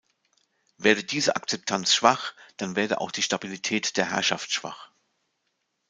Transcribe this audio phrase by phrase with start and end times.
[0.79, 4.89] Werde diese Akzeptanz schwach, dann werde auch die Stabilität der Herrschaft schwach.